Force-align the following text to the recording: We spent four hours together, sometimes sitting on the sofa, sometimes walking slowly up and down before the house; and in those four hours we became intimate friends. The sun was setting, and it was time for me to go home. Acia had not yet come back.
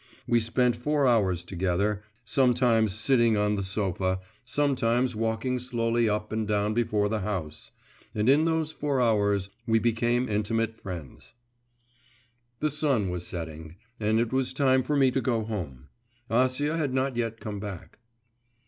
We 0.27 0.39
spent 0.39 0.75
four 0.75 1.05
hours 1.05 1.45
together, 1.45 2.01
sometimes 2.25 2.95
sitting 2.95 3.37
on 3.37 3.53
the 3.53 3.61
sofa, 3.61 4.19
sometimes 4.43 5.15
walking 5.15 5.59
slowly 5.59 6.09
up 6.09 6.31
and 6.31 6.47
down 6.47 6.73
before 6.73 7.07
the 7.07 7.19
house; 7.19 7.69
and 8.15 8.27
in 8.27 8.45
those 8.45 8.71
four 8.71 8.99
hours 8.99 9.51
we 9.67 9.77
became 9.77 10.27
intimate 10.27 10.75
friends. 10.75 11.33
The 12.61 12.71
sun 12.71 13.11
was 13.11 13.27
setting, 13.27 13.75
and 13.99 14.19
it 14.19 14.33
was 14.33 14.53
time 14.53 14.81
for 14.81 14.95
me 14.95 15.11
to 15.11 15.21
go 15.21 15.43
home. 15.43 15.87
Acia 16.31 16.77
had 16.77 16.95
not 16.95 17.15
yet 17.15 17.39
come 17.39 17.59
back. 17.59 17.99